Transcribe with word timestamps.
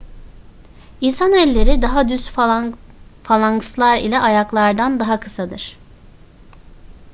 i̇nsan 1.01 1.33
elleri 1.33 1.81
daha 1.81 2.09
düz 2.09 2.27
falankslar 3.23 3.97
ile 3.97 4.19
ayaklardan 4.19 4.99
daha 4.99 5.19
kısadır 5.19 5.77